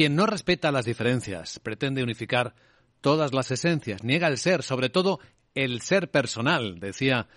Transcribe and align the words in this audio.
quien 0.00 0.16
no 0.16 0.24
respeta 0.24 0.72
las 0.72 0.86
diferencias, 0.86 1.58
pretende 1.58 2.02
unificar 2.02 2.54
todas 3.02 3.34
las 3.34 3.50
esencias, 3.50 4.02
niega 4.02 4.28
el 4.28 4.38
ser, 4.38 4.62
sobre 4.62 4.88
todo 4.88 5.20
el 5.54 5.82
ser 5.82 6.10
personal, 6.10 6.80
decía 6.80 7.28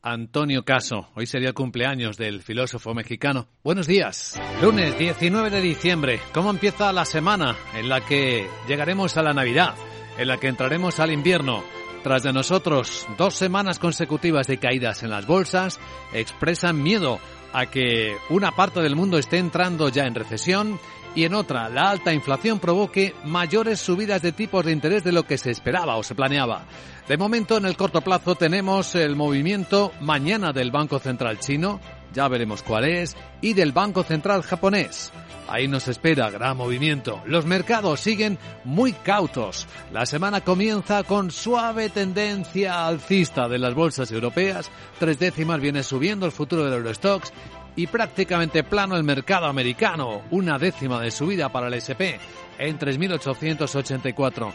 Antonio 0.00 0.64
Caso. 0.64 1.10
Hoy 1.14 1.26
sería 1.26 1.48
el 1.48 1.54
cumpleaños 1.54 2.16
del 2.16 2.40
filósofo 2.40 2.94
mexicano. 2.94 3.48
Buenos 3.62 3.86
días. 3.86 4.40
Lunes 4.62 4.96
19 4.96 5.50
de 5.50 5.60
diciembre. 5.60 6.18
¿Cómo 6.32 6.48
empieza 6.48 6.90
la 6.90 7.04
semana 7.04 7.54
en 7.74 7.90
la 7.90 8.00
que 8.00 8.48
llegaremos 8.66 9.18
a 9.18 9.22
la 9.22 9.34
Navidad? 9.34 9.74
En 10.16 10.28
la 10.28 10.38
que 10.38 10.48
entraremos 10.48 10.98
al 11.00 11.12
invierno. 11.12 11.64
Tras 12.02 12.22
de 12.22 12.32
nosotros 12.32 13.06
dos 13.18 13.34
semanas 13.34 13.78
consecutivas 13.78 14.46
de 14.46 14.56
caídas 14.56 15.02
en 15.02 15.10
las 15.10 15.26
bolsas, 15.26 15.78
expresan 16.14 16.82
miedo 16.82 17.20
a 17.52 17.66
que 17.66 18.16
una 18.30 18.52
parte 18.52 18.80
del 18.80 18.96
mundo 18.96 19.18
esté 19.18 19.38
entrando 19.38 19.88
ya 19.88 20.04
en 20.04 20.14
recesión 20.14 20.78
y 21.16 21.24
en 21.24 21.32
otra, 21.32 21.70
la 21.70 21.90
alta 21.90 22.12
inflación 22.12 22.58
provoque 22.58 23.14
mayores 23.24 23.80
subidas 23.80 24.20
de 24.20 24.32
tipos 24.32 24.64
de 24.64 24.72
interés 24.72 25.02
de 25.02 25.12
lo 25.12 25.22
que 25.22 25.38
se 25.38 25.50
esperaba 25.50 25.96
o 25.96 26.02
se 26.02 26.14
planeaba. 26.14 26.66
De 27.08 27.16
momento, 27.16 27.56
en 27.56 27.64
el 27.64 27.74
corto 27.74 28.02
plazo, 28.02 28.34
tenemos 28.34 28.94
el 28.94 29.16
movimiento 29.16 29.92
mañana 30.02 30.52
del 30.52 30.70
Banco 30.70 30.98
Central 30.98 31.38
chino, 31.38 31.80
ya 32.16 32.26
veremos 32.28 32.62
cuál 32.62 32.86
es, 32.86 33.14
y 33.42 33.52
del 33.52 33.72
Banco 33.72 34.02
Central 34.02 34.42
japonés. 34.42 35.12
Ahí 35.48 35.68
nos 35.68 35.86
espera 35.86 36.30
gran 36.30 36.56
movimiento. 36.56 37.22
Los 37.26 37.46
mercados 37.46 38.00
siguen 38.00 38.38
muy 38.64 38.92
cautos. 38.92 39.68
La 39.92 40.06
semana 40.06 40.40
comienza 40.40 41.04
con 41.04 41.30
suave 41.30 41.90
tendencia 41.90 42.86
alcista 42.86 43.48
de 43.48 43.58
las 43.58 43.74
bolsas 43.74 44.10
europeas. 44.10 44.70
Tres 44.98 45.18
décimas 45.18 45.60
viene 45.60 45.84
subiendo 45.84 46.26
el 46.26 46.32
futuro 46.32 46.64
del 46.64 46.72
Eurostox 46.72 47.32
y 47.76 47.86
prácticamente 47.86 48.64
plano 48.64 48.96
el 48.96 49.04
mercado 49.04 49.46
americano, 49.46 50.22
una 50.30 50.58
décima 50.58 51.00
de 51.00 51.10
subida 51.10 51.50
para 51.50 51.68
el 51.68 51.74
SP 51.78 52.18
en 52.58 52.78
3.884. 52.78 54.52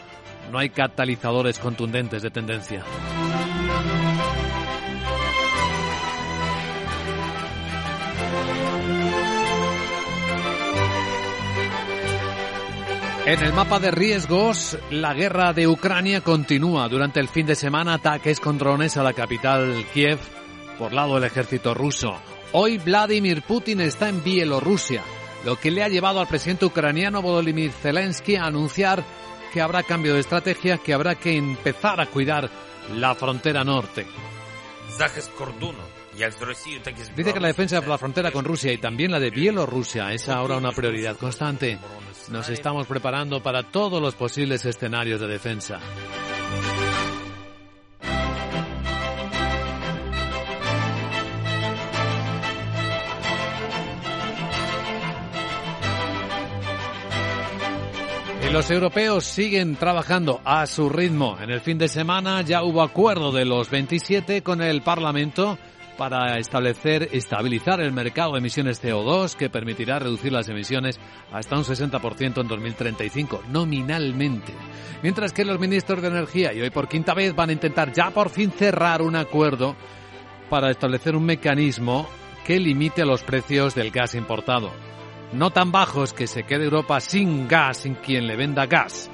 No 0.50 0.58
hay 0.58 0.70
catalizadores 0.70 1.58
contundentes 1.58 2.22
de 2.22 2.30
tendencia. 2.30 2.84
En 13.24 13.40
el 13.40 13.52
mapa 13.52 13.78
de 13.78 13.92
riesgos, 13.92 14.76
la 14.90 15.14
guerra 15.14 15.52
de 15.52 15.68
Ucrania 15.68 16.22
continúa. 16.22 16.88
Durante 16.88 17.20
el 17.20 17.28
fin 17.28 17.46
de 17.46 17.54
semana, 17.54 17.94
ataques 17.94 18.40
con 18.40 18.58
drones 18.58 18.96
a 18.96 19.04
la 19.04 19.12
capital 19.12 19.86
Kiev 19.94 20.18
por 20.76 20.92
lado 20.92 21.14
del 21.14 21.24
ejército 21.24 21.72
ruso. 21.72 22.16
Hoy 22.50 22.78
Vladimir 22.78 23.42
Putin 23.42 23.80
está 23.80 24.08
en 24.08 24.24
Bielorrusia, 24.24 25.02
lo 25.44 25.54
que 25.54 25.70
le 25.70 25.84
ha 25.84 25.88
llevado 25.88 26.18
al 26.18 26.26
presidente 26.26 26.64
ucraniano 26.66 27.22
Volodymyr 27.22 27.70
Zelensky 27.70 28.34
a 28.34 28.46
anunciar 28.46 29.04
que 29.52 29.60
habrá 29.60 29.84
cambio 29.84 30.14
de 30.14 30.20
estrategia, 30.20 30.78
que 30.78 30.92
habrá 30.92 31.14
que 31.14 31.36
empezar 31.36 32.00
a 32.00 32.06
cuidar 32.06 32.50
la 32.96 33.14
frontera 33.14 33.62
norte. 33.62 34.04
Dice 37.14 37.32
que 37.32 37.40
la 37.40 37.48
defensa 37.48 37.80
de 37.80 37.86
la 37.86 37.98
frontera 37.98 38.32
con 38.32 38.44
Rusia 38.44 38.72
y 38.72 38.78
también 38.78 39.12
la 39.12 39.20
de 39.20 39.30
Bielorrusia 39.30 40.12
es 40.12 40.28
ahora 40.28 40.56
una 40.56 40.72
prioridad 40.72 41.16
constante. 41.16 41.78
Nos 42.30 42.48
estamos 42.48 42.86
preparando 42.86 43.42
para 43.42 43.62
todos 43.64 44.00
los 44.00 44.14
posibles 44.14 44.64
escenarios 44.64 45.20
de 45.20 45.26
defensa. 45.26 45.80
los 58.52 58.70
europeos 58.70 59.24
siguen 59.24 59.76
trabajando 59.76 60.42
a 60.44 60.66
su 60.66 60.90
ritmo. 60.90 61.38
En 61.40 61.48
el 61.48 61.62
fin 61.62 61.78
de 61.78 61.88
semana 61.88 62.42
ya 62.42 62.62
hubo 62.62 62.82
acuerdo 62.82 63.32
de 63.32 63.46
los 63.46 63.70
27 63.70 64.42
con 64.42 64.60
el 64.60 64.82
Parlamento 64.82 65.56
para 65.96 66.38
establecer, 66.38 67.08
estabilizar 67.12 67.80
el 67.80 67.92
mercado 67.92 68.32
de 68.32 68.38
emisiones 68.38 68.82
CO2 68.82 69.34
que 69.34 69.50
permitirá 69.50 69.98
reducir 69.98 70.32
las 70.32 70.48
emisiones 70.48 70.98
hasta 71.32 71.56
un 71.56 71.64
60% 71.64 72.40
en 72.40 72.48
2035, 72.48 73.42
nominalmente. 73.50 74.52
Mientras 75.02 75.32
que 75.32 75.44
los 75.44 75.58
ministros 75.58 76.02
de 76.02 76.08
Energía, 76.08 76.52
y 76.52 76.60
hoy 76.60 76.70
por 76.70 76.88
quinta 76.88 77.14
vez, 77.14 77.34
van 77.34 77.50
a 77.50 77.54
intentar 77.54 77.92
ya 77.92 78.10
por 78.10 78.30
fin 78.30 78.50
cerrar 78.50 79.02
un 79.02 79.16
acuerdo 79.16 79.76
para 80.48 80.70
establecer 80.70 81.16
un 81.16 81.24
mecanismo 81.24 82.08
que 82.46 82.58
limite 82.58 83.04
los 83.04 83.22
precios 83.22 83.74
del 83.74 83.90
gas 83.90 84.14
importado 84.14 84.70
no 85.32 85.50
tan 85.50 85.72
bajos 85.72 86.12
que 86.12 86.26
se 86.26 86.44
quede 86.44 86.64
Europa 86.64 87.00
sin 87.00 87.48
gas, 87.48 87.78
sin 87.78 87.94
quien 87.94 88.26
le 88.26 88.36
venda 88.36 88.66
gas, 88.66 89.10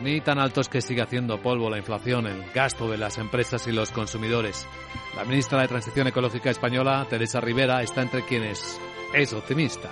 ni 0.00 0.20
tan 0.20 0.38
altos 0.38 0.68
que 0.68 0.80
siga 0.80 1.04
haciendo 1.04 1.40
polvo 1.40 1.70
la 1.70 1.78
inflación, 1.78 2.26
el 2.26 2.44
gasto 2.52 2.90
de 2.90 2.98
las 2.98 3.18
empresas 3.18 3.66
y 3.66 3.72
los 3.72 3.90
consumidores. 3.90 4.66
La 5.16 5.24
ministra 5.24 5.60
de 5.60 5.68
Transición 5.68 6.06
Ecológica 6.06 6.50
española, 6.50 7.06
Teresa 7.08 7.40
Rivera, 7.40 7.82
está 7.82 8.02
entre 8.02 8.24
quienes 8.24 8.80
es 9.14 9.32
optimista. 9.32 9.90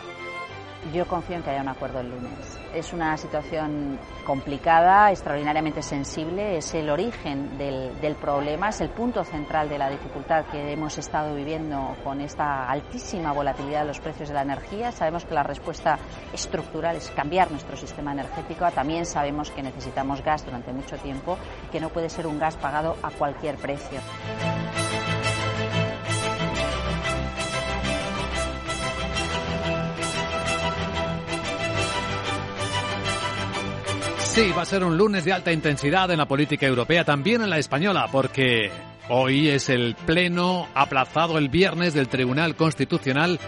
Yo 0.94 1.06
confío 1.06 1.36
en 1.36 1.42
que 1.42 1.50
haya 1.50 1.60
un 1.60 1.68
acuerdo 1.68 2.00
el 2.00 2.10
lunes. 2.10 2.58
Es 2.74 2.92
una 2.92 3.16
situación 3.16 3.98
complicada, 4.24 5.10
extraordinariamente 5.10 5.82
sensible, 5.82 6.56
es 6.56 6.74
el 6.74 6.88
origen 6.88 7.58
del, 7.58 8.16
problema, 8.16 8.70
es 8.70 8.80
el 8.80 8.88
punto 8.88 9.22
central 9.22 9.68
de 9.68 9.78
la 9.78 9.90
dificultad 9.90 10.46
que 10.46 10.72
hemos 10.72 10.96
estado 10.96 11.34
viviendo 11.34 11.96
con 12.02 12.20
esta 12.20 12.68
altísima 12.68 13.32
volatilidad 13.32 13.82
de 13.82 13.88
los 13.88 14.00
precios 14.00 14.30
de 14.30 14.34
la 14.34 14.42
energía. 14.42 14.90
Sabemos 14.90 15.24
que 15.26 15.34
la 15.34 15.42
respuesta 15.42 15.98
estructural 16.32 16.96
es 16.96 17.10
cambiar 17.10 17.50
nuestro 17.50 17.76
sistema 17.76 18.12
energético. 18.12 18.68
También 18.70 19.04
sabemos 19.04 19.50
que 19.50 19.62
necesitamos 19.62 20.24
gas 20.24 20.44
durante 20.44 20.72
mucho 20.72 20.96
tiempo, 20.96 21.36
que 21.70 21.80
no 21.80 21.90
puede 21.90 22.08
ser 22.08 22.26
un 22.26 22.38
gas 22.38 22.56
pagado 22.56 22.96
a 23.02 23.10
cualquier 23.10 23.56
precio. 23.56 24.00
Sí, 34.30 34.52
va 34.56 34.62
a 34.62 34.64
ser 34.64 34.84
un 34.84 34.96
lunes 34.96 35.24
de 35.24 35.32
alta 35.32 35.50
intensidad 35.50 36.08
en 36.12 36.18
la 36.18 36.28
política 36.28 36.64
europea, 36.64 37.04
también 37.04 37.42
en 37.42 37.50
la 37.50 37.58
española, 37.58 38.06
porque 38.12 38.70
hoy 39.08 39.48
es 39.48 39.68
el 39.68 39.96
pleno 40.06 40.68
aplazado 40.72 41.36
el 41.36 41.48
viernes 41.48 41.94
del 41.94 42.08
Tribunal 42.08 42.54
Constitucional 42.54 43.40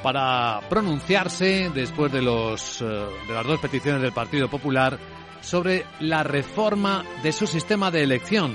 para 0.00 0.60
pronunciarse 0.70 1.72
después 1.74 2.12
de 2.12 2.22
los 2.22 2.80
eh, 2.80 2.84
de 2.84 3.34
las 3.34 3.44
dos 3.44 3.58
peticiones 3.58 4.00
del 4.00 4.12
Partido 4.12 4.48
Popular 4.48 4.96
sobre 5.40 5.84
la 5.98 6.22
reforma 6.22 7.04
de 7.24 7.32
su 7.32 7.48
sistema 7.48 7.90
de 7.90 8.04
elección, 8.04 8.54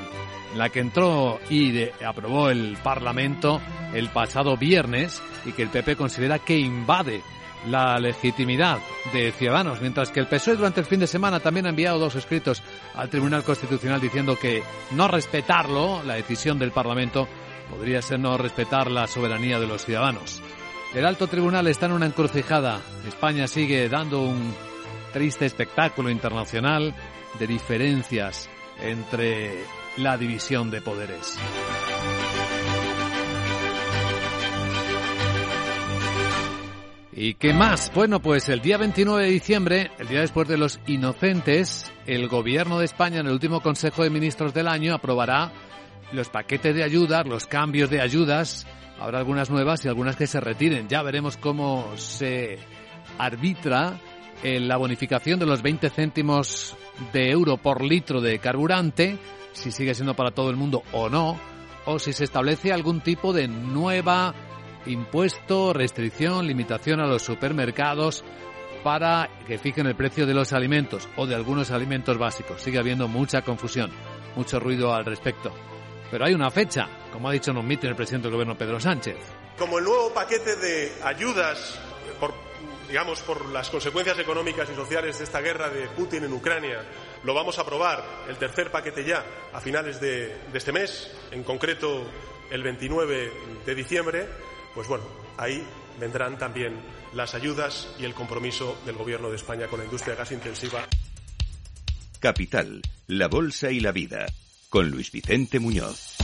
la 0.56 0.70
que 0.70 0.80
entró 0.80 1.42
y 1.50 1.90
aprobó 2.02 2.50
el 2.50 2.78
Parlamento 2.82 3.60
el 3.94 4.08
pasado 4.08 4.56
viernes 4.56 5.22
y 5.46 5.52
que 5.52 5.64
el 5.64 5.70
PP 5.70 5.98
considera 5.98 6.40
que 6.40 6.58
invade 6.58 7.22
la 7.68 7.97
legitimidad 8.00 8.79
de 9.13 9.31
Ciudadanos, 9.31 9.81
mientras 9.81 10.12
que 10.12 10.19
el 10.19 10.28
PSOE 10.28 10.56
durante 10.56 10.81
el 10.81 10.85
fin 10.85 11.00
de 11.00 11.07
semana 11.07 11.40
también 11.40 11.66
ha 11.66 11.69
enviado 11.69 12.00
dos 12.00 12.16
escritos 12.16 12.62
al 12.96 13.09
Tribunal 13.09 13.44
Constitucional 13.44 14.01
diciendo 14.01 14.38
que 14.40 14.63
no 14.91 15.07
respetarlo, 15.07 16.03
la 16.03 16.16
decisión 16.16 16.59
del 16.59 16.72
Parlamento, 16.72 17.28
podría 17.69 18.01
ser 18.01 18.19
no 18.19 18.38
respetar 18.38 18.91
la 18.91 19.07
soberanía 19.07 19.59
de 19.59 19.68
los 19.68 19.85
ciudadanos. 19.85 20.41
El 20.94 21.06
alto 21.06 21.28
tribunal 21.28 21.68
está 21.68 21.88
en 21.88 21.94
una 21.94 22.06
encrucijada. 22.06 22.79
España 23.07 23.47
sigue 23.47 23.90
dando 23.90 24.22
un 24.22 24.53
triste 25.12 25.45
espectáculo 25.45 26.09
internacional 26.09 26.94
de 27.40 27.47
diferencias 27.47 28.50
entre 28.80 29.63
la 29.97 30.18
división 30.18 30.69
de 30.69 30.81
poderes. 30.81 31.40
¿Y 37.16 37.35
qué 37.35 37.53
más? 37.53 37.91
Bueno, 37.94 38.19
pues 38.19 38.50
el 38.50 38.62
día 38.62 38.78
29 38.78 39.25
de 39.25 39.29
diciembre, 39.29 39.91
el 40.00 40.07
día 40.07 40.22
después 40.22 40.47
de 40.47 40.57
los 40.57 40.79
inocentes, 40.88 41.92
el 42.07 42.27
gobierno 42.27 42.80
de 42.80 42.86
España 42.86 43.19
en 43.19 43.27
el 43.27 43.33
último 43.33 43.62
Consejo 43.62 44.01
de 44.01 44.10
Ministros 44.10 44.51
del 44.51 44.68
año 44.68 44.95
aprobará 44.95 45.51
los 46.12 46.30
paquetes 46.30 46.75
de 46.75 46.83
ayudas, 46.83 47.27
los 47.27 47.45
cambios 47.45 47.92
de 47.92 48.01
ayudas. 48.01 48.65
Habrá 49.00 49.19
algunas 49.19 49.51
nuevas 49.51 49.86
y 49.86 49.89
algunas 49.89 50.15
que 50.15 50.25
se 50.25 50.39
retiren. 50.39 50.88
Ya 50.88 51.04
veremos 51.04 51.38
cómo 51.38 51.92
se 51.98 52.57
arbitra 53.19 54.00
en 54.42 54.68
la 54.68 54.77
bonificación 54.77 55.39
de 55.39 55.45
los 55.45 55.62
20 55.62 55.92
céntimos 55.92 56.75
de 57.13 57.30
euro 57.30 57.57
por 57.57 57.83
litro 57.83 58.21
de 58.21 58.39
carburante, 58.39 59.19
si 59.51 59.71
sigue 59.71 59.94
siendo 59.94 60.16
para 60.16 60.31
todo 60.31 60.50
el 60.50 60.56
mundo 60.56 60.81
o 60.92 61.09
no, 61.09 61.39
o 61.86 62.00
si 62.00 62.12
se 62.12 62.24
establece 62.24 62.74
algún 62.74 63.01
tipo 63.01 63.33
de 63.33 63.48
nueva 63.48 64.33
impuesto, 64.85 65.74
restricción, 65.74 66.47
limitación 66.47 67.00
a 67.00 67.07
los 67.07 67.21
supermercados 67.21 68.24
para 68.83 69.30
que 69.47 69.57
fijen 69.57 69.88
el 69.88 69.95
precio 69.95 70.25
de 70.25 70.33
los 70.33 70.53
alimentos 70.53 71.07
o 71.15 71.25
de 71.25 71.35
algunos 71.35 71.71
alimentos 71.71 72.18
básicos. 72.18 72.62
Sigue 72.62 72.80
habiendo 72.80 73.07
mucha 73.07 73.41
confusión, 73.41 73.91
mucho 74.35 74.59
ruido 74.59 74.94
al 74.94 75.06
respecto. 75.06 75.53
Pero 76.12 76.25
hay 76.25 76.33
una 76.33 76.51
fecha, 76.51 76.88
como 77.12 77.30
ha 77.30 77.31
dicho 77.31 77.51
en 77.51 77.57
un 77.57 77.68
mitin 77.68 77.89
el 77.89 77.95
presidente 77.95 78.27
del 78.27 78.33
gobierno 78.33 78.57
Pedro 78.57 78.80
Sánchez. 78.80 79.18
Como 79.57 79.80
el 79.80 79.85
nuevo 79.85 80.13
paquete 80.13 80.56
de 80.57 80.91
ayudas 81.03 81.80
por 82.19 82.33
digamos, 82.88 83.21
por 83.21 83.50
las 83.50 83.69
consecuencias 83.69 84.19
económicas 84.19 84.69
y 84.69 84.75
sociales 84.75 85.18
de 85.18 85.24
esta 85.24 85.41
guerra 85.41 85.69
de 85.69 85.88
Putin 85.88 86.25
en 86.25 86.33
Ucrania, 86.33 86.83
lo 87.24 87.33
vamos 87.33 87.57
a 87.57 87.62
aprobar 87.62 88.03
el 88.27 88.38
tercer 88.38 88.69
paquete 88.69 89.03
ya 89.03 89.25
a 89.51 89.59
finales 89.59 90.00
de, 90.00 90.27
de 90.51 90.57
este 90.57 90.71
mes, 90.71 91.12
en 91.31 91.44
concreto 91.44 92.06
el 92.51 92.62
29 92.62 93.31
de 93.65 93.75
diciembre, 93.75 94.27
pues 94.74 94.88
bueno, 94.88 95.04
ahí 95.38 95.64
vendrán 96.00 96.38
también 96.38 96.80
las 97.14 97.36
ayudas 97.36 97.88
y 98.00 98.06
el 98.06 98.14
compromiso 98.14 98.78
del 98.86 98.96
Gobierno 98.96 99.30
de 99.30 99.36
España 99.36 99.68
con 99.68 99.80
la 99.80 99.86
industria 99.86 100.16
gas 100.16 100.31
intensiva. 100.31 100.88
Capital, 102.20 102.81
la 103.08 103.28
Bolsa 103.28 103.70
y 103.72 103.80
la 103.80 103.92
Vida, 103.92 104.25
con 104.70 104.90
Luis 104.90 105.12
Vicente 105.12 105.60
Muñoz. 105.60 106.16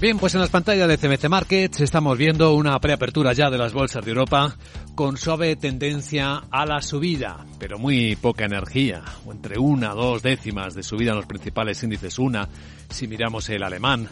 Bien, 0.00 0.18
pues 0.18 0.34
en 0.34 0.40
las 0.40 0.50
pantallas 0.50 0.88
de 0.88 0.98
CMC 0.98 1.28
Markets 1.28 1.80
estamos 1.80 2.18
viendo 2.18 2.54
una 2.54 2.76
preapertura 2.80 3.32
ya 3.34 3.50
de 3.50 3.58
las 3.58 3.72
bolsas 3.72 4.04
de 4.04 4.10
Europa 4.10 4.56
con 4.96 5.16
suave 5.16 5.54
tendencia 5.54 6.42
a 6.50 6.66
la 6.66 6.82
subida, 6.82 7.46
pero 7.60 7.78
muy 7.78 8.16
poca 8.16 8.44
energía, 8.44 9.04
entre 9.30 9.60
una, 9.60 9.90
dos 9.90 10.20
décimas 10.20 10.74
de 10.74 10.82
subida 10.82 11.12
en 11.12 11.18
los 11.18 11.26
principales 11.26 11.80
índices, 11.84 12.18
una 12.18 12.48
si 12.90 13.06
miramos 13.06 13.48
el 13.48 13.62
alemán. 13.62 14.08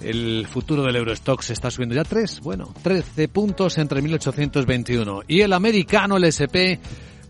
El 0.00 0.46
futuro 0.48 0.82
del 0.82 0.96
Eurostox 0.96 1.50
está 1.50 1.70
subiendo 1.70 1.94
ya 1.94 2.04
tres, 2.04 2.40
bueno, 2.40 2.74
13 2.82 3.28
puntos 3.28 3.78
entre 3.78 4.02
1821. 4.02 5.22
Y 5.28 5.42
el 5.42 5.52
americano, 5.52 6.16
el 6.16 6.24
SP, 6.26 6.80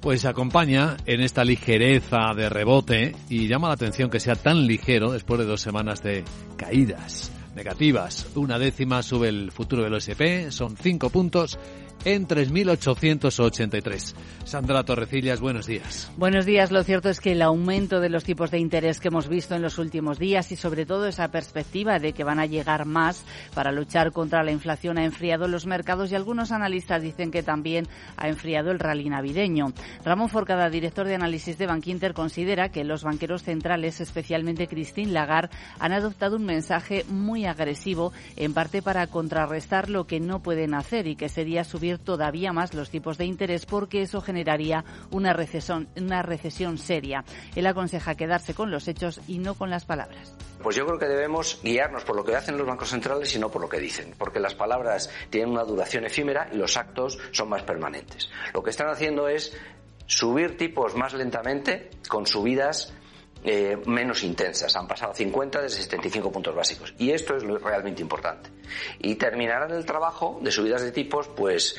pues 0.01 0.25
acompaña 0.25 0.97
en 1.07 1.21
esta 1.21 1.45
ligereza 1.45 2.35
de 2.35 2.49
rebote 2.49 3.15
y 3.29 3.47
llama 3.47 3.69
la 3.69 3.75
atención 3.75 4.11
que 4.11 4.21
sea 4.21 4.35
tan 4.35 4.67
ligero 4.67 5.13
después 5.13 5.39
de 5.41 5.47
dos 5.47 5.61
semanas 5.61 6.03
de 6.03 6.25
caídas 6.57 7.31
negativas. 7.55 8.27
Una 8.35 8.59
décima 8.59 9.03
sube 9.03 9.29
el 9.29 9.53
futuro 9.53 9.85
del 9.85 9.95
OSP, 9.95 10.51
son 10.51 10.77
cinco 10.77 11.11
puntos 11.11 11.59
en 12.05 12.27
3.883. 12.27 14.15
Sandra 14.45 14.83
Torrecillas, 14.83 15.41
buenos 15.41 15.67
días. 15.67 16.11
Buenos 16.17 16.45
días. 16.45 16.73
Lo 16.73 16.83
cierto 16.83 17.09
es 17.09 17.21
que 17.21 17.33
el 17.33 17.43
aumento 17.43 18.01
de 18.01 18.09
los 18.09 18.25
tipos 18.25 18.51
de 18.51 18.59
interés 18.59 18.99
que 18.99 19.09
hemos 19.09 19.29
visto 19.29 19.55
en 19.55 19.63
los 19.63 19.79
últimos 19.79 20.19
días 20.19 20.51
y 20.51 20.57
sobre 20.57 20.85
todo 20.85 21.07
esa 21.07 21.29
perspectiva 21.29 21.99
de 21.99 22.13
que 22.13 22.25
van 22.25 22.41
a 22.41 22.47
llegar 22.47 22.87
más 22.87 23.25
para 23.55 23.71
luchar 23.71 24.13
contra 24.13 24.43
la 24.43 24.51
inflación 24.51 24.99
ha 24.99 25.05
enfriado 25.05 25.47
los 25.47 25.67
mercados 25.67 26.11
y 26.11 26.17
algunos 26.17 26.51
analistas 26.51 27.03
dicen 27.03 27.31
que 27.31 27.43
también 27.43 27.87
ha 28.17 28.29
enfriado 28.29 28.73
el 28.73 28.81
rally 28.81 29.09
navideño. 29.09 29.73
Ramón 30.05 30.29
Forcada, 30.29 30.71
director 30.71 31.07
de 31.07 31.15
análisis 31.15 31.57
de 31.57 31.67
Bankinter, 31.67 32.15
considera 32.15 32.71
que 32.71 32.85
los 32.85 33.05
banqueros 33.05 33.43
centrales, 33.43 34.01
especialmente 34.01 34.67
Christine 34.67 35.13
Lagarde, 35.13 35.55
han 35.79 35.93
adoptado 35.93 36.37
un 36.37 36.45
mensaje 36.45 37.05
muy 37.09 37.47
agresivo, 37.47 38.13
en 38.37 38.55
parte 38.55 38.83
para 38.83 39.07
contrarrestar 39.07 39.89
lo 39.89 40.07
que 40.07 40.21
no 40.21 40.41
pueden 40.41 40.75
hacer 40.75 41.07
y 41.07 41.17
que 41.17 41.29
sería 41.29 41.65
subir 41.65 41.92
todavía 41.99 42.53
más 42.53 42.75
los 42.75 42.91
tipos 42.91 43.19
de 43.19 43.25
interés 43.25 43.67
porque 43.67 44.03
eso 44.03 44.21
generaría 44.21 44.85
una 45.11 45.33
recesión, 45.33 45.89
una 45.97 46.23
recesión 46.23 46.79
seria. 46.79 47.25
Él 47.55 47.67
aconseja 47.67 48.15
quedarse 48.15 48.55
con 48.55 48.71
los 48.71 48.89
hechos 48.89 49.21
y 49.27 49.39
no 49.39 49.55
con 49.55 49.71
las 49.71 49.85
palabras. 49.85 50.35
Pues 50.63 50.77
yo 50.77 50.87
creo 50.87 50.99
que 50.99 51.07
debemos 51.07 51.61
guiarnos 51.63 52.05
por 52.05 52.17
lo 52.17 52.25
que 52.25 52.37
hacen 52.37 52.57
los 52.57 52.67
bancos 52.67 52.91
centrales 52.91 53.35
y 53.35 53.39
no 53.39 53.51
por 53.51 53.63
lo 53.63 53.69
que 53.69 53.81
dicen, 53.81 54.15
porque 54.17 54.39
las 54.39 54.55
palabras 54.55 55.11
tienen 55.31 55.51
una 55.51 55.65
duración 55.65 56.05
efímera 56.05 56.49
y 56.53 56.57
los 56.57 56.77
actos 56.77 57.19
son 57.33 57.49
más 57.49 57.63
permanentes. 57.63 58.31
Lo 58.55 58.63
que 58.63 58.71
están 58.71 58.89
haciendo 58.89 59.29
es 59.29 59.57
subir 60.07 60.57
tipos 60.57 60.95
más 60.95 61.15
lentamente 61.15 61.91
con 62.09 62.27
subidas 62.27 62.93
eh, 63.45 63.77
menos 63.87 64.23
intensas. 64.23 64.75
Han 64.77 64.87
pasado 64.87 65.15
50 65.15 65.63
de 65.63 65.69
75 65.69 66.31
puntos 66.31 66.55
básicos. 66.55 66.95
Y 66.99 67.11
esto 67.11 67.37
es 67.37 67.43
lo 67.43 67.59
realmente 67.59 68.03
importante. 68.03 68.51
Y 69.01 69.17
terminarán 69.17 69.71
el 69.73 69.85
trabajo 69.85 70.39
de 70.43 70.51
subidas 70.51 70.83
de 70.83 70.93
tipos, 70.93 71.29
pues, 71.29 71.77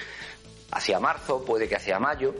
hacia 0.71 0.99
marzo, 0.99 1.43
puede 1.45 1.67
que 1.67 1.75
hacia 1.75 1.99
mayo, 1.99 2.33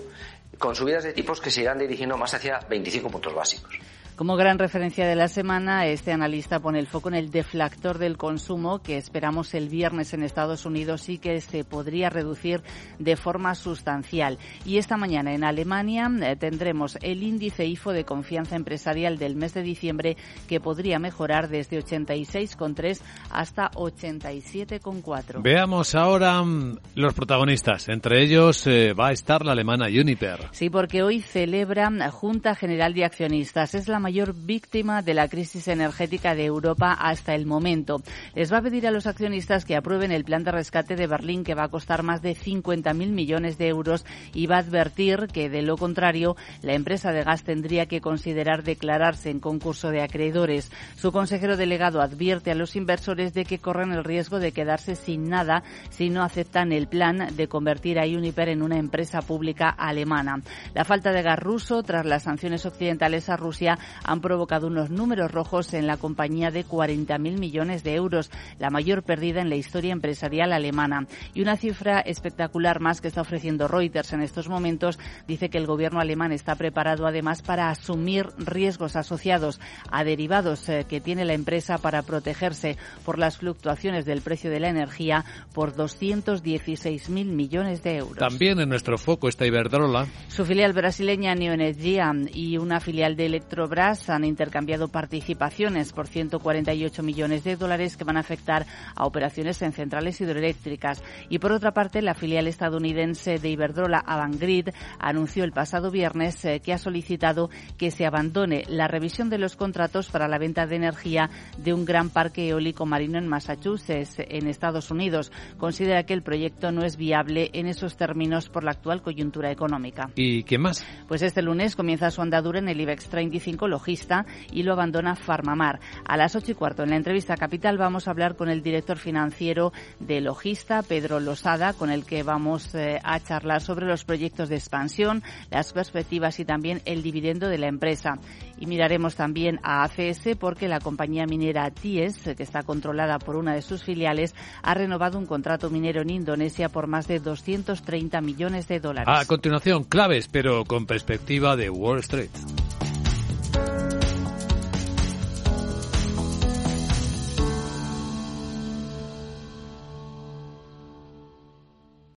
con 0.57 0.75
subidas 0.75 1.03
de 1.03 1.13
tipos 1.13 1.39
que 1.39 1.51
se 1.51 1.61
irán 1.61 1.79
dirigiendo 1.79 2.17
más 2.17 2.33
hacia 2.33 2.59
25 2.69 3.09
puntos 3.09 3.33
básicos. 3.33 3.79
Como 4.15 4.35
gran 4.35 4.59
referencia 4.59 5.07
de 5.07 5.15
la 5.15 5.27
semana, 5.27 5.87
este 5.87 6.11
analista 6.11 6.59
pone 6.59 6.77
el 6.77 6.85
foco 6.85 7.09
en 7.09 7.15
el 7.15 7.31
deflactor 7.31 7.97
del 7.97 8.15
consumo 8.15 8.77
que 8.79 8.95
esperamos 8.97 9.55
el 9.55 9.69
viernes 9.69 10.13
en 10.13 10.21
Estados 10.21 10.67
Unidos 10.67 11.09
y 11.09 11.17
que 11.17 11.41
se 11.41 11.63
podría 11.63 12.11
reducir 12.11 12.61
de 12.99 13.15
forma 13.15 13.55
sustancial. 13.55 14.37
Y 14.65 14.77
esta 14.77 14.97
mañana 14.97 15.33
en 15.33 15.43
Alemania 15.43 16.11
eh, 16.21 16.35
tendremos 16.35 16.99
el 17.01 17.23
índice 17.23 17.65
IFO 17.65 17.91
de 17.91 18.05
confianza 18.05 18.55
empresarial 18.55 19.17
del 19.17 19.35
mes 19.35 19.55
de 19.55 19.63
diciembre 19.63 20.15
que 20.47 20.59
podría 20.59 20.99
mejorar 20.99 21.49
desde 21.49 21.83
86,3 21.83 23.01
hasta 23.31 23.71
87,4. 23.71 25.41
Veamos 25.41 25.95
ahora 25.95 26.43
mm, 26.43 26.77
los 26.93 27.15
protagonistas. 27.15 27.89
Entre 27.89 28.21
ellos 28.21 28.67
eh, 28.67 28.93
va 28.93 29.07
a 29.07 29.11
estar 29.11 29.43
la 29.43 29.53
alemana 29.53 29.87
Uniper. 29.87 30.49
Sí, 30.51 30.69
porque 30.69 31.01
hoy 31.01 31.21
celebra 31.21 31.89
Junta 32.11 32.53
General 32.53 32.93
de 32.93 33.05
Accionistas. 33.05 33.73
Es 33.73 33.87
la 33.87 34.02
mayor 34.03 34.35
víctima 34.35 35.01
de 35.01 35.15
la 35.15 35.27
crisis 35.27 35.67
energética 35.67 36.35
de 36.35 36.45
Europa 36.45 36.91
hasta 36.93 37.33
el 37.33 37.47
momento. 37.47 38.03
Les 38.35 38.53
va 38.53 38.57
a 38.57 38.61
pedir 38.61 38.85
a 38.85 38.91
los 38.91 39.07
accionistas 39.07 39.65
que 39.65 39.75
aprueben 39.75 40.11
el 40.11 40.25
plan 40.25 40.43
de 40.43 40.51
rescate 40.51 40.95
de 40.95 41.07
Berlín 41.07 41.43
que 41.43 41.55
va 41.55 41.63
a 41.63 41.69
costar 41.69 42.03
más 42.03 42.21
de 42.21 42.35
50.000 42.35 42.93
millones 42.93 43.57
de 43.57 43.69
euros 43.69 44.05
y 44.33 44.45
va 44.45 44.57
a 44.57 44.59
advertir 44.59 45.27
que 45.33 45.49
de 45.49 45.61
lo 45.61 45.77
contrario 45.77 46.35
la 46.61 46.73
empresa 46.73 47.11
de 47.11 47.23
gas 47.23 47.43
tendría 47.43 47.87
que 47.87 48.01
considerar 48.01 48.63
declararse 48.63 49.29
en 49.29 49.39
concurso 49.39 49.89
de 49.89 50.01
acreedores. 50.01 50.71
Su 50.97 51.11
consejero 51.11 51.57
delegado 51.57 52.01
advierte 52.01 52.51
a 52.51 52.55
los 52.55 52.75
inversores 52.75 53.33
de 53.33 53.45
que 53.45 53.59
corren 53.59 53.93
el 53.93 54.03
riesgo 54.03 54.39
de 54.39 54.51
quedarse 54.51 54.95
sin 54.95 55.29
nada 55.29 55.63
si 55.89 56.09
no 56.09 56.23
aceptan 56.23 56.71
el 56.73 56.87
plan 56.87 57.35
de 57.35 57.47
convertir 57.47 57.99
a 57.99 58.03
Uniper 58.03 58.49
en 58.49 58.61
una 58.61 58.77
empresa 58.77 59.21
pública 59.21 59.69
alemana. 59.69 60.41
La 60.73 60.83
falta 60.83 61.11
de 61.11 61.21
gas 61.21 61.39
ruso 61.39 61.81
tras 61.83 62.05
las 62.05 62.23
sanciones 62.23 62.65
occidentales 62.65 63.29
a 63.29 63.37
Rusia 63.37 63.77
han 64.03 64.21
provocado 64.21 64.67
unos 64.67 64.89
números 64.89 65.31
rojos 65.31 65.73
en 65.73 65.87
la 65.87 65.97
compañía 65.97 66.51
de 66.51 66.65
40.000 66.65 67.37
millones 67.37 67.83
de 67.83 67.95
euros, 67.95 68.31
la 68.59 68.69
mayor 68.69 69.03
pérdida 69.03 69.41
en 69.41 69.49
la 69.49 69.55
historia 69.55 69.93
empresarial 69.93 70.53
alemana. 70.53 71.07
Y 71.33 71.41
una 71.41 71.57
cifra 71.57 71.99
espectacular 71.99 72.79
más 72.79 73.01
que 73.01 73.07
está 73.07 73.21
ofreciendo 73.21 73.67
Reuters 73.67 74.13
en 74.13 74.21
estos 74.21 74.49
momentos 74.49 74.99
dice 75.27 75.49
que 75.49 75.57
el 75.57 75.67
gobierno 75.67 75.99
alemán 75.99 76.31
está 76.31 76.55
preparado 76.55 77.05
además 77.07 77.41
para 77.41 77.69
asumir 77.69 78.27
riesgos 78.37 78.95
asociados 78.95 79.59
a 79.91 80.03
derivados 80.03 80.67
eh, 80.69 80.85
que 80.87 81.01
tiene 81.01 81.25
la 81.25 81.33
empresa 81.33 81.77
para 81.77 82.01
protegerse 82.03 82.77
por 83.05 83.19
las 83.19 83.37
fluctuaciones 83.37 84.05
del 84.05 84.21
precio 84.21 84.49
de 84.49 84.59
la 84.59 84.69
energía 84.69 85.25
por 85.53 85.75
216.000 85.75 87.25
millones 87.25 87.83
de 87.83 87.97
euros. 87.97 88.17
También 88.17 88.59
en 88.59 88.69
nuestro 88.69 88.97
foco 88.97 89.27
está 89.27 89.45
Iberdrola. 89.45 90.07
Su 90.27 90.45
filial 90.45 90.73
brasileña 90.73 91.35
Neoenergia 91.35 92.11
y 92.33 92.57
una 92.57 92.79
filial 92.79 93.15
de 93.15 93.25
Electrobras 93.25 93.82
han 93.83 94.23
intercambiado 94.23 94.87
participaciones 94.87 95.91
por 95.91 96.07
148 96.07 97.03
millones 97.03 97.43
de 97.43 97.57
dólares 97.57 97.97
que 97.97 98.05
van 98.05 98.15
a 98.15 98.21
afectar 98.21 98.65
a 98.95 99.05
operaciones 99.05 99.61
en 99.61 99.73
centrales 99.73 100.21
hidroeléctricas. 100.21 101.03
Y 101.29 101.39
por 101.39 101.51
otra 101.51 101.73
parte, 101.73 102.01
la 102.01 102.13
filial 102.13 102.47
estadounidense 102.47 103.39
de 103.39 103.49
Iberdrola, 103.49 103.99
Avangrid, 103.99 104.69
anunció 104.99 105.43
el 105.43 105.51
pasado 105.51 105.91
viernes 105.91 106.45
eh, 106.45 106.61
que 106.61 106.71
ha 106.71 106.77
solicitado 106.77 107.49
que 107.77 107.91
se 107.91 108.05
abandone 108.05 108.63
la 108.69 108.87
revisión 108.87 109.29
de 109.29 109.37
los 109.37 109.57
contratos 109.57 110.09
para 110.09 110.29
la 110.29 110.37
venta 110.37 110.65
de 110.65 110.77
energía 110.77 111.29
de 111.57 111.73
un 111.73 111.83
gran 111.83 112.09
parque 112.09 112.47
eólico 112.47 112.85
marino 112.85 113.17
en 113.17 113.27
Massachusetts, 113.27 114.15
en 114.17 114.47
Estados 114.47 114.91
Unidos. 114.91 115.31
Considera 115.57 116.03
que 116.03 116.13
el 116.13 116.23
proyecto 116.23 116.71
no 116.71 116.85
es 116.85 116.95
viable 116.95 117.49
en 117.51 117.67
esos 117.67 117.97
términos 117.97 118.47
por 118.47 118.63
la 118.63 118.71
actual 118.71 119.01
coyuntura 119.01 119.51
económica. 119.51 120.09
¿Y 120.15 120.43
qué 120.43 120.57
más? 120.57 120.85
Pues 121.07 121.21
este 121.21 121.41
lunes 121.41 121.75
comienza 121.75 122.11
su 122.11 122.21
andadura 122.21 122.59
en 122.59 122.69
el 122.69 122.79
IBEX 122.79 123.09
35 123.09 123.72
Logista 123.73 124.27
y 124.51 124.61
lo 124.61 124.73
abandona 124.73 125.15
Farmamar. 125.15 125.79
A 126.05 126.15
las 126.15 126.35
ocho 126.35 126.51
y 126.51 126.55
cuarto 126.55 126.83
en 126.83 126.91
la 126.91 126.95
entrevista 126.97 127.35
Capital 127.35 127.79
vamos 127.79 128.07
a 128.07 128.11
hablar 128.11 128.35
con 128.35 128.49
el 128.49 128.61
director 128.61 128.97
financiero 128.97 129.73
de 129.99 130.21
Logista, 130.21 130.83
Pedro 130.83 131.19
Losada, 131.19 131.73
con 131.73 131.89
el 131.89 132.05
que 132.05 132.21
vamos 132.21 132.75
eh, 132.75 132.99
a 133.03 133.19
charlar 133.19 133.61
sobre 133.61 133.87
los 133.87 134.05
proyectos 134.05 134.49
de 134.49 134.57
expansión, 134.57 135.23
las 135.49 135.73
perspectivas 135.73 136.39
y 136.39 136.45
también 136.45 136.81
el 136.85 137.01
dividendo 137.01 137.47
de 137.47 137.57
la 137.57 137.67
empresa. 137.67 138.19
Y 138.59 138.67
miraremos 138.67 139.15
también 139.15 139.59
a 139.63 139.83
ACS 139.83 140.37
porque 140.39 140.67
la 140.67 140.79
compañía 140.79 141.25
minera 141.25 141.71
TIES, 141.71 142.35
que 142.37 142.43
está 142.43 142.61
controlada 142.61 143.17
por 143.17 143.35
una 143.35 143.55
de 143.55 143.61
sus 143.63 143.83
filiales, 143.83 144.35
ha 144.61 144.73
renovado 144.75 145.17
un 145.17 145.25
contrato 145.25 145.69
minero 145.71 146.01
en 146.01 146.11
Indonesia 146.11 146.69
por 146.69 146.87
más 146.87 147.07
de 147.07 147.19
230 147.19 148.21
millones 148.21 148.67
de 148.67 148.79
dólares. 148.79 149.07
A 149.07 149.25
continuación, 149.25 149.83
claves, 149.83 150.27
pero 150.31 150.63
con 150.63 150.85
perspectiva 150.85 151.55
de 151.55 151.69
Wall 151.69 151.99
Street. 151.99 152.29